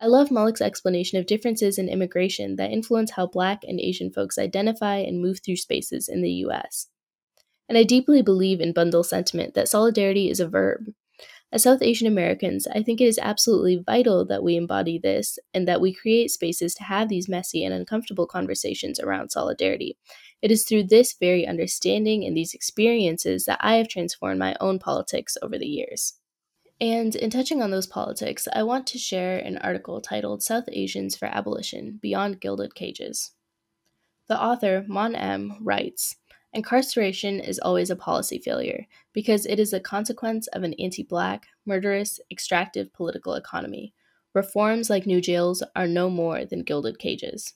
I 0.00 0.06
love 0.06 0.30
Maulik's 0.30 0.60
explanation 0.60 1.18
of 1.18 1.26
differences 1.26 1.78
in 1.78 1.88
immigration 1.88 2.56
that 2.56 2.72
influence 2.72 3.12
how 3.12 3.26
Black 3.28 3.62
and 3.62 3.78
Asian 3.78 4.10
folks 4.10 4.38
identify 4.38 4.96
and 4.96 5.20
move 5.20 5.38
through 5.44 5.56
spaces 5.56 6.08
in 6.08 6.22
the 6.22 6.30
U.S. 6.46 6.88
And 7.68 7.78
I 7.78 7.84
deeply 7.84 8.22
believe 8.22 8.60
in 8.60 8.74
Bandele's 8.74 9.10
sentiment 9.10 9.54
that 9.54 9.68
solidarity 9.68 10.28
is 10.28 10.40
a 10.40 10.48
verb. 10.48 10.86
As 11.50 11.62
South 11.62 11.80
Asian 11.80 12.06
Americans, 12.06 12.66
I 12.66 12.82
think 12.82 13.00
it 13.00 13.06
is 13.06 13.18
absolutely 13.20 13.82
vital 13.84 14.24
that 14.26 14.42
we 14.42 14.56
embody 14.56 14.98
this 14.98 15.38
and 15.54 15.66
that 15.66 15.80
we 15.80 15.94
create 15.94 16.30
spaces 16.30 16.74
to 16.74 16.84
have 16.84 17.08
these 17.08 17.28
messy 17.28 17.64
and 17.64 17.72
uncomfortable 17.72 18.26
conversations 18.26 19.00
around 19.00 19.30
solidarity 19.30 19.96
it 20.40 20.50
is 20.50 20.64
through 20.64 20.84
this 20.84 21.14
very 21.18 21.46
understanding 21.46 22.24
and 22.24 22.36
these 22.36 22.54
experiences 22.54 23.44
that 23.46 23.58
I 23.60 23.76
have 23.76 23.88
transformed 23.88 24.38
my 24.38 24.56
own 24.60 24.78
politics 24.78 25.36
over 25.42 25.58
the 25.58 25.66
years. 25.66 26.14
And 26.80 27.16
in 27.16 27.30
touching 27.30 27.60
on 27.60 27.72
those 27.72 27.88
politics, 27.88 28.46
I 28.52 28.62
want 28.62 28.86
to 28.88 28.98
share 28.98 29.38
an 29.38 29.58
article 29.58 30.00
titled 30.00 30.44
South 30.44 30.68
Asians 30.68 31.16
for 31.16 31.26
Abolition 31.26 31.98
Beyond 32.00 32.40
Gilded 32.40 32.76
Cages. 32.76 33.32
The 34.28 34.40
author, 34.40 34.84
Mon 34.86 35.16
M., 35.16 35.56
writes 35.60 36.16
Incarceration 36.54 37.40
is 37.40 37.58
always 37.58 37.90
a 37.90 37.96
policy 37.96 38.38
failure 38.38 38.86
because 39.12 39.44
it 39.44 39.60
is 39.60 39.72
a 39.72 39.80
consequence 39.80 40.46
of 40.48 40.62
an 40.62 40.74
anti 40.74 41.02
black, 41.02 41.46
murderous, 41.66 42.20
extractive 42.30 42.92
political 42.92 43.34
economy. 43.34 43.92
Reforms 44.34 44.88
like 44.88 45.06
new 45.06 45.20
jails 45.20 45.62
are 45.76 45.86
no 45.86 46.08
more 46.08 46.44
than 46.44 46.62
gilded 46.62 46.98
cages. 46.98 47.54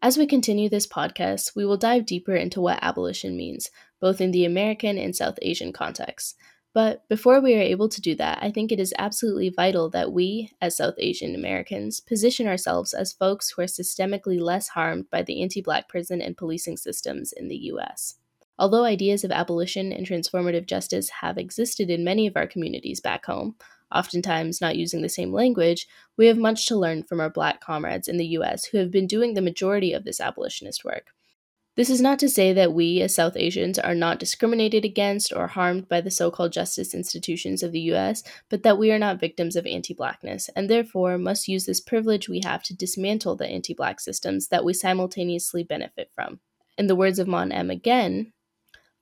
As 0.00 0.16
we 0.16 0.26
continue 0.26 0.68
this 0.68 0.86
podcast, 0.86 1.54
we 1.56 1.64
will 1.64 1.76
dive 1.76 2.06
deeper 2.06 2.34
into 2.34 2.60
what 2.60 2.78
abolition 2.82 3.36
means, 3.36 3.70
both 4.00 4.20
in 4.20 4.32
the 4.32 4.44
American 4.44 4.98
and 4.98 5.14
South 5.14 5.38
Asian 5.42 5.72
context. 5.72 6.36
But 6.74 7.06
before 7.08 7.40
we 7.40 7.54
are 7.54 7.60
able 7.60 7.90
to 7.90 8.00
do 8.00 8.14
that, 8.14 8.38
I 8.40 8.50
think 8.50 8.72
it 8.72 8.80
is 8.80 8.94
absolutely 8.98 9.50
vital 9.50 9.90
that 9.90 10.12
we, 10.12 10.52
as 10.60 10.76
South 10.76 10.94
Asian 10.98 11.34
Americans, 11.34 12.00
position 12.00 12.46
ourselves 12.46 12.94
as 12.94 13.12
folks 13.12 13.50
who 13.50 13.62
are 13.62 13.66
systemically 13.66 14.40
less 14.40 14.68
harmed 14.68 15.10
by 15.10 15.22
the 15.22 15.42
anti 15.42 15.60
Black 15.60 15.88
prison 15.88 16.22
and 16.22 16.36
policing 16.36 16.78
systems 16.78 17.32
in 17.32 17.48
the 17.48 17.56
US. 17.72 18.14
Although 18.58 18.84
ideas 18.84 19.22
of 19.22 19.30
abolition 19.30 19.92
and 19.92 20.06
transformative 20.06 20.66
justice 20.66 21.08
have 21.20 21.36
existed 21.36 21.90
in 21.90 22.04
many 22.04 22.26
of 22.26 22.36
our 22.36 22.46
communities 22.46 23.00
back 23.00 23.26
home, 23.26 23.56
oftentimes 23.94 24.60
not 24.60 24.76
using 24.76 25.02
the 25.02 25.08
same 25.08 25.32
language, 25.32 25.86
we 26.16 26.26
have 26.26 26.38
much 26.38 26.66
to 26.66 26.76
learn 26.76 27.02
from 27.02 27.20
our 27.20 27.30
Black 27.30 27.60
comrades 27.60 28.08
in 28.08 28.16
the 28.16 28.28
US 28.38 28.66
who 28.66 28.78
have 28.78 28.90
been 28.90 29.06
doing 29.06 29.34
the 29.34 29.42
majority 29.42 29.92
of 29.92 30.04
this 30.04 30.20
abolitionist 30.20 30.84
work. 30.84 31.12
This 31.74 31.88
is 31.88 32.02
not 32.02 32.18
to 32.18 32.28
say 32.28 32.52
that 32.52 32.74
we, 32.74 33.00
as 33.00 33.14
South 33.14 33.34
Asians, 33.34 33.78
are 33.78 33.94
not 33.94 34.18
discriminated 34.18 34.84
against 34.84 35.32
or 35.32 35.46
harmed 35.46 35.88
by 35.88 36.02
the 36.02 36.10
so 36.10 36.30
called 36.30 36.52
justice 36.52 36.92
institutions 36.92 37.62
of 37.62 37.72
the 37.72 37.80
US, 37.92 38.22
but 38.50 38.62
that 38.62 38.76
we 38.76 38.92
are 38.92 38.98
not 38.98 39.20
victims 39.20 39.56
of 39.56 39.64
anti 39.64 39.94
Blackness, 39.94 40.50
and 40.54 40.68
therefore 40.68 41.16
must 41.16 41.48
use 41.48 41.64
this 41.64 41.80
privilege 41.80 42.28
we 42.28 42.42
have 42.44 42.62
to 42.64 42.76
dismantle 42.76 43.36
the 43.36 43.46
anti 43.46 43.72
Black 43.72 44.00
systems 44.00 44.48
that 44.48 44.64
we 44.64 44.74
simultaneously 44.74 45.64
benefit 45.64 46.10
from. 46.14 46.40
In 46.76 46.88
the 46.88 46.96
words 46.96 47.18
of 47.18 47.26
Mon 47.26 47.50
M 47.50 47.70
again, 47.70 48.34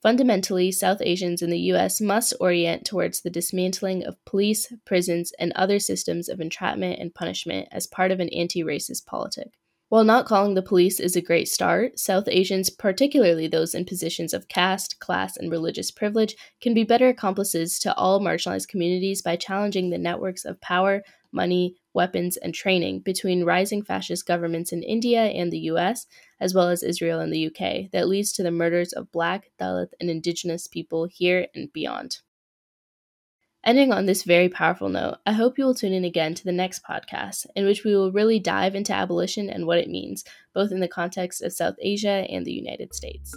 Fundamentally, 0.00 0.72
South 0.72 1.02
Asians 1.02 1.42
in 1.42 1.50
the 1.50 1.58
U.S. 1.58 2.00
must 2.00 2.32
orient 2.40 2.86
towards 2.86 3.20
the 3.20 3.28
dismantling 3.28 4.02
of 4.04 4.24
police, 4.24 4.72
prisons, 4.86 5.32
and 5.38 5.52
other 5.52 5.78
systems 5.78 6.28
of 6.28 6.40
entrapment 6.40 6.98
and 6.98 7.14
punishment 7.14 7.68
as 7.70 7.86
part 7.86 8.10
of 8.10 8.18
an 8.18 8.30
anti 8.30 8.62
racist 8.62 9.04
politic. 9.04 9.58
While 9.90 10.04
not 10.04 10.24
calling 10.24 10.54
the 10.54 10.62
police 10.62 11.00
is 11.00 11.16
a 11.16 11.20
great 11.20 11.48
start, 11.48 11.98
South 11.98 12.28
Asians, 12.28 12.70
particularly 12.70 13.48
those 13.48 13.74
in 13.74 13.84
positions 13.84 14.32
of 14.32 14.46
caste, 14.46 15.00
class, 15.00 15.36
and 15.36 15.50
religious 15.50 15.90
privilege, 15.90 16.36
can 16.60 16.74
be 16.74 16.84
better 16.84 17.08
accomplices 17.08 17.76
to 17.80 17.92
all 17.96 18.20
marginalized 18.20 18.68
communities 18.68 19.20
by 19.20 19.34
challenging 19.34 19.90
the 19.90 19.98
networks 19.98 20.44
of 20.44 20.60
power, 20.60 21.02
money, 21.32 21.74
weapons, 21.92 22.36
and 22.36 22.54
training 22.54 23.00
between 23.00 23.42
rising 23.42 23.82
fascist 23.82 24.26
governments 24.26 24.72
in 24.72 24.84
India 24.84 25.22
and 25.22 25.52
the 25.52 25.58
US, 25.72 26.06
as 26.38 26.54
well 26.54 26.68
as 26.68 26.84
Israel 26.84 27.18
and 27.18 27.32
the 27.32 27.48
UK, 27.48 27.90
that 27.90 28.06
leads 28.06 28.30
to 28.34 28.44
the 28.44 28.52
murders 28.52 28.92
of 28.92 29.10
Black, 29.10 29.50
Dalit, 29.60 29.88
and 29.98 30.08
Indigenous 30.08 30.68
people 30.68 31.08
here 31.10 31.48
and 31.52 31.72
beyond. 31.72 32.20
Ending 33.62 33.92
on 33.92 34.06
this 34.06 34.22
very 34.22 34.48
powerful 34.48 34.88
note, 34.88 35.18
I 35.26 35.32
hope 35.32 35.58
you 35.58 35.66
will 35.66 35.74
tune 35.74 35.92
in 35.92 36.04
again 36.04 36.34
to 36.34 36.44
the 36.44 36.50
next 36.50 36.82
podcast, 36.82 37.44
in 37.54 37.66
which 37.66 37.84
we 37.84 37.94
will 37.94 38.10
really 38.10 38.38
dive 38.38 38.74
into 38.74 38.94
abolition 38.94 39.50
and 39.50 39.66
what 39.66 39.76
it 39.76 39.90
means, 39.90 40.24
both 40.54 40.72
in 40.72 40.80
the 40.80 40.88
context 40.88 41.42
of 41.42 41.52
South 41.52 41.74
Asia 41.78 42.26
and 42.30 42.46
the 42.46 42.52
United 42.52 42.94
States. 42.94 43.36